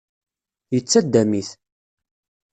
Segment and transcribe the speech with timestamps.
[0.73, 1.49] Yettaddam-it.